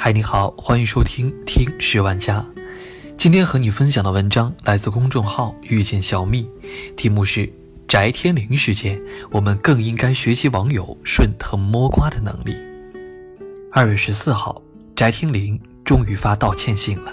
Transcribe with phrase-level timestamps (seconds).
[0.00, 2.46] 嗨，你好，欢迎收听听十万加。
[3.16, 6.48] 今天和你分享的文章来自公众号遇见小蜜，
[6.96, 7.52] 题目是
[7.88, 8.98] “翟天临事件”，
[9.32, 12.54] 我们更应该学习网友顺藤摸瓜的能力。
[13.72, 14.62] 二月十四号，
[14.94, 17.12] 翟天临终于发道歉信了。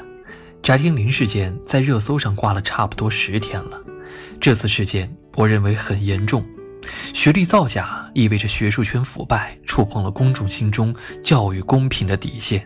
[0.62, 3.82] 翟天临事件在热搜上挂了差不多十天了，
[4.40, 6.46] 这次事件我认为很严重。
[7.16, 12.66] 学历造假意味着学术圈腐败，触碰了公众心中教育公平的底线。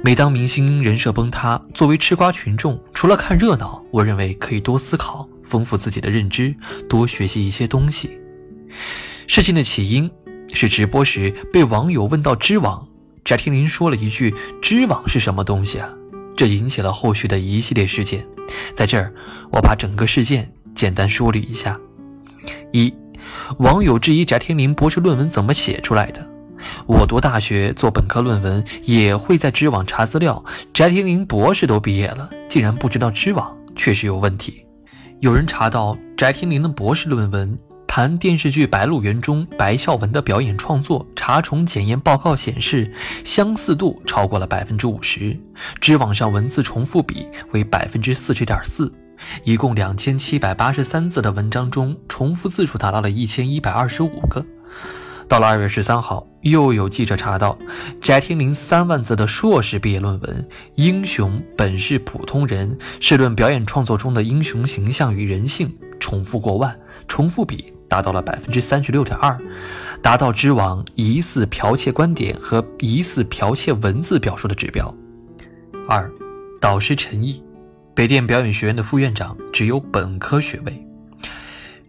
[0.00, 6.54] 每当明星人设崩塌，作为吃瓜群众，除了看热闹，我认为可以多思考，丰富自己的认知，
[6.88, 8.18] 多学习一些东西。
[9.26, 10.08] 事情的起因
[10.54, 12.86] 是直播时被网友问到知网，
[13.24, 15.92] 翟天临说了一句：“知网是什么东西啊？”
[16.36, 18.24] 这引起了后续的一系列事件。
[18.74, 19.12] 在这儿，
[19.50, 21.78] 我把整个事件简单梳理一下：
[22.72, 22.94] 一、
[23.58, 26.24] 网友质疑翟天临博士论文怎么写出来的。
[26.86, 30.42] 我读大学做本科论文也会在知网查资料，
[30.72, 34.64] 翟天临博士都毕业了，竟然不知道知网，确实有问题。
[35.20, 37.56] 有人查到翟天临的博士论文
[37.86, 42.92] 谈电视剧《白鹿原》中白孝文的表演创作，查重检验报告显示
[43.24, 45.36] 相似度超过了百分之五十，
[45.80, 48.92] 知网上文字重复比为百分之四十点四，
[49.42, 54.44] 一共两千七百八十三字的文章中，重复字数达到了一千一百二十五个。
[55.28, 57.58] 到了二月十三号，又有记者查到，
[58.00, 66.74] 翟天临三万字的硕士毕业论文《英雄本是普通人》，是论表演创作中的英雄形象与人性，重复过万，
[67.06, 69.38] 重复比达到了百分之三十六点二，
[70.00, 74.92] 达到知网疑似剽窃观点和疑似剽窃文字表述的指标。
[75.86, 76.10] 二，
[76.58, 77.42] 导师陈毅，
[77.94, 80.82] 北电表演学院的副院长，只有本科学位。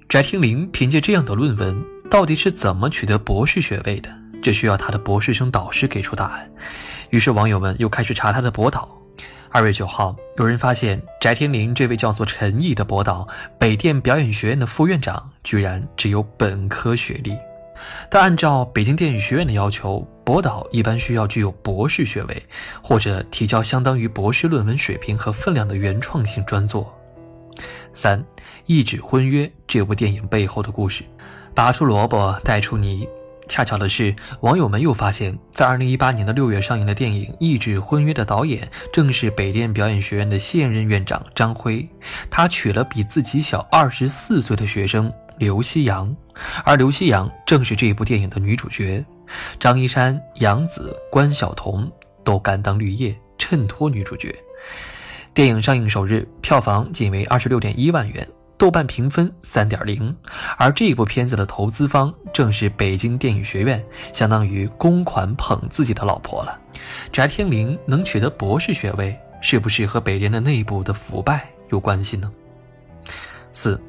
[0.10, 1.82] 翟天临凭借这样的论文。
[2.10, 4.10] 到底是怎么取得博士学位的？
[4.42, 6.52] 这需要他的博士生导师给出答案。
[7.10, 8.90] 于是网友们又开始查他的博导。
[9.52, 13.28] 二月九号，有人发现翟天临这位叫做陈毅的博导，
[13.60, 17.36] 北电表演学院的副院长，居然只有本科学历。
[18.10, 22.44] 但按照北京电影学院的要求，博导一般需要具有博士学位，
[22.82, 26.94] 或者提交相当于博士论文水平和分量的原创性专作。
[27.92, 28.20] 三，
[28.66, 31.04] 《一纸婚约》这部电影背后的故事。
[31.60, 33.06] 拔出萝卜带出泥，
[33.50, 41.86] 恰巧的是，网友们又发现，在二零一八年的六月上映的电影《一纸婚约》的导演正是北电表演学院的现任院长张辉，
[42.32, 46.16] 他娶了比自己小二十四岁的学生刘希阳，
[46.64, 49.04] 而刘希阳正是这部电影的女主角，
[49.60, 51.92] 张一山、杨紫、关晓彤
[52.24, 54.34] 都甘当绿叶，衬托女主角。
[55.34, 58.26] 电影上映首日票房仅为二十六点一万元。
[58.60, 60.14] 豆瓣评分三点零，
[60.58, 63.82] 而这部片子的投资方正是北京电影学院，
[64.14, 66.60] 相当于公款捧自己的老婆了。
[67.14, 72.30] 翟天临能取得博士学位，是不是和北电的内部的腐败有关系呢？
[73.54, 73.82] 四，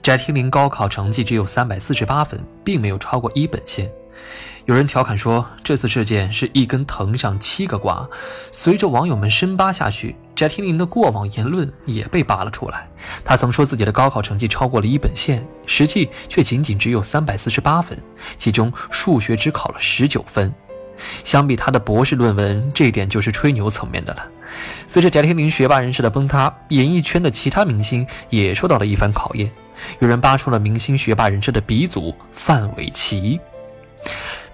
[0.00, 3.90] 翟天临高考成绩只有三百四十八分，并没有超过一本线。
[4.66, 8.04] 有人调侃说，这次事件是一根藤上七个瓜。
[8.50, 12.88] 随着网友们深扒下去，翟天临的过往言论也被扒了出来。
[13.24, 17.96] 他曾说自己的高考成绩超过了一本线，实际却仅仅只有三百四十八分，
[18.36, 20.52] 其中数学只考了十九分。
[21.22, 24.26] 相比他的博士论文，这一点就是吹牛层面的了。
[24.88, 29.48] 随着翟天临学霸人设的崩塌，演艺圈的其他明星也受到了一番考验。
[30.00, 33.38] 有人扒出了明星学霸人设的鼻祖范玮琪。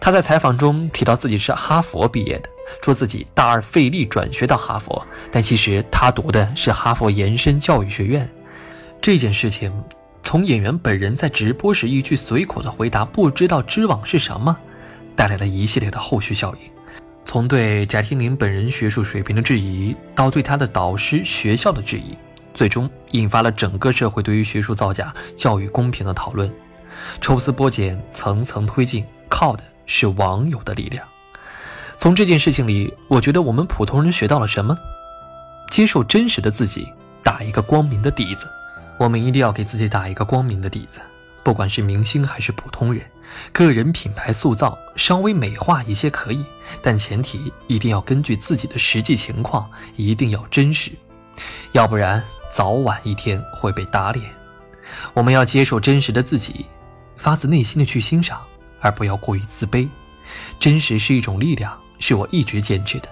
[0.04, 2.50] 他在采访中提到自己是哈佛毕业的，
[2.82, 8.28] 说自己大二费力转学到哈佛，但其实他读的是哈佛延伸教育学院。
[9.00, 9.72] 这件事情，
[10.20, 14.56] 从演员本人在直播时一句随口的回答“不知道知网是什么”，
[15.14, 16.72] 带来了一系列的后续效应。
[17.24, 22.19] 从对翟天临本人学术水平的质疑，到对他的导师学校的质疑，
[22.52, 26.52] 最终引发了整个社会对于学术造假、教育公平的讨论。
[27.20, 29.62] 抽丝剥茧，层层推进，靠的。
[29.87, 31.06] 是网友的力量。
[31.96, 34.76] 从这件事情里，我觉得我们普通人学到了什么？
[35.70, 36.93] 接受真实的自己，
[37.23, 38.46] 打一个光明的底子。
[38.99, 41.00] 我们一定要给自己打一个光明的底子。
[41.44, 43.05] 不管是明星还是普通人，
[43.52, 46.44] 个人品牌塑造稍微美化一些可以，
[46.81, 50.93] 但前提一定要根据自己的实际情况，一定要真实，
[51.73, 54.31] 要不然早晚一天会被打脸。
[55.14, 56.67] 我们要接受真实的自己，
[57.17, 58.40] 发自内心的去欣赏。
[58.82, 59.88] 而不要过于自卑，
[60.61, 63.08] 真实是一种力量，是我一直坚持的。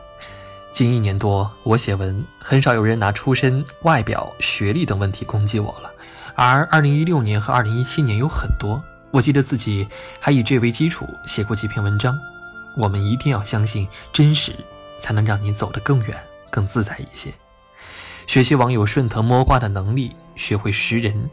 [0.70, 5.90] 近一年多，我写文很少有人拿出身、外表、学历等问题攻击我了，
[6.34, 8.82] 而2016年和2017年有很多。
[9.11, 9.88] 我记得自己
[10.20, 12.17] 还以这为基础写过几篇文章。
[12.76, 14.55] 我们一定要相信真实，
[15.00, 16.17] 才能让你走得更远、
[16.50, 17.34] 更自在一些。
[18.28, 21.28] 学习网友顺藤摸瓜的能力，学会识人。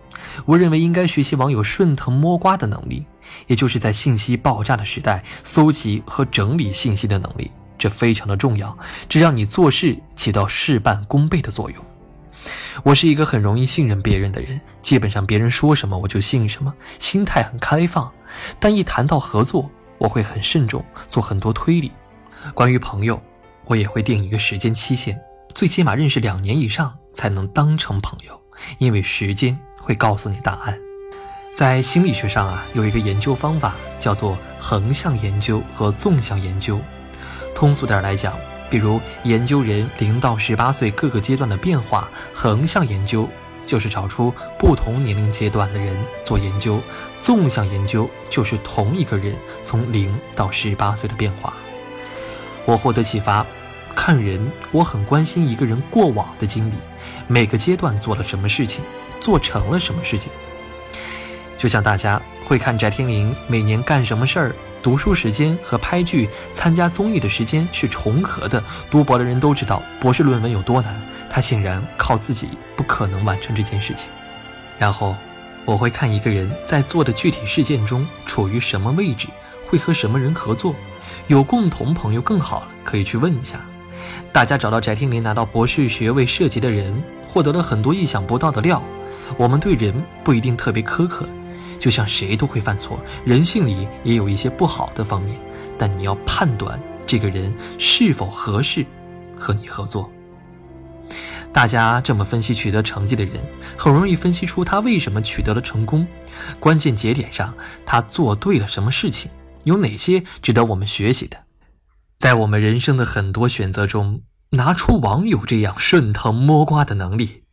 [0.47, 3.05] 我认为应该学习网友顺藤摸瓜的能力，
[3.47, 8.77] 也就是在信息爆炸的时代，搜集和整理信息的能力，这非常的重要，
[9.07, 11.83] 这让你做事起到事半功倍的作用。
[12.83, 18.09] 我是一个很容易信任别人的人，基本上别人说什么我就信什么，心态很开放。
[18.59, 21.91] 但一谈到合作，我会很慎重，做很多推理。
[22.53, 23.21] 关于朋友，
[23.65, 25.19] 我也会定一个时间期限。
[25.55, 28.39] 最起码认识两年以上才能当成朋友，
[28.77, 30.77] 因为时间会告诉你答案。
[31.57, 36.79] 在心理学上啊，有一个研究方法叫做横向研究和纵向研究。
[37.55, 38.35] 通俗点来讲，
[38.69, 43.27] 比如研究人零到十八岁各个阶段的变化，横向研究
[43.65, 46.79] 就是找出不同年龄阶段的人做研究，
[47.21, 51.55] 纵向研究就是同一个人从零到十八岁的变化。
[52.65, 53.43] 我获得启发。
[53.95, 54.39] 看人，
[54.71, 56.73] 我很关心一个人过往的经历，
[57.25, 58.83] 每个阶段做了什么事情，
[59.19, 60.31] 做成了什么事情。
[61.57, 68.63] 就像大家会看翟天临每年干什么事儿，读书时间和拍剧、参加综艺的时间是重合的。
[68.91, 70.93] 读博的人都知道博士论文有多难，
[71.29, 74.09] 他显然靠自己不可能完成这件事情。
[74.77, 75.15] 然后，
[75.65, 79.27] 我会看一个人在做的具体事件中处于什么位置，
[79.65, 80.75] 会和什么人合作，
[81.27, 83.59] 有共同朋友更好了，可以去问一下。
[84.31, 88.81] 大家找到翟天临拿到博士学位涉及的人，获得了很多意想不到的料。
[89.35, 89.93] 我们对人
[90.23, 91.27] 不一定特别苛刻，
[91.79, 95.37] 就像谁都会犯错，人性里也有一些不好的方面。
[95.77, 98.85] 但你要判断这个人是否合适
[99.37, 100.11] 和你合作。
[101.53, 103.35] 大家这么分析取得成绩的人，
[103.77, 106.05] 很容易分析出他为什么取得了成功，
[106.59, 107.53] 关键节点上
[107.85, 109.29] 他做对了什么事情，
[109.63, 111.37] 有哪些值得我们学习的。
[112.17, 114.21] 在我们人生的很多选择中，
[114.51, 117.43] 拿出网友这样顺藤摸瓜的能力，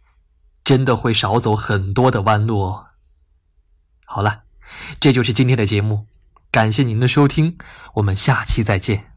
[0.64, 2.86] 真的会少走很多的弯路哦。
[4.04, 4.42] 好了，
[5.00, 6.06] 这就是今天的节目，
[6.50, 7.56] 感谢您的收听，
[7.94, 9.13] 我们下期再见。